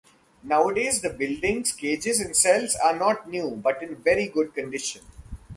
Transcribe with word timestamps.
Nowadays 0.41 0.99
the 1.01 1.11
buildings, 1.11 1.71
cages 1.73 2.19
and 2.19 2.35
cells 2.35 2.75
are 2.75 2.97
not 2.97 3.29
new, 3.29 3.51
but 3.51 3.83
in 3.83 3.97
very 3.97 4.25
good 4.25 4.51
condition. 4.55 5.03